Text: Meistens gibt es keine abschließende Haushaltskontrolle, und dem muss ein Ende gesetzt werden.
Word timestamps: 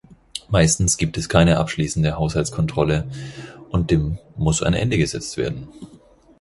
Meistens 0.49 0.97
gibt 0.97 1.15
es 1.19 1.29
keine 1.29 1.59
abschließende 1.59 2.15
Haushaltskontrolle, 2.17 3.05
und 3.69 3.91
dem 3.91 4.17
muss 4.35 4.63
ein 4.63 4.73
Ende 4.73 4.97
gesetzt 4.97 5.37
werden. 5.37 5.67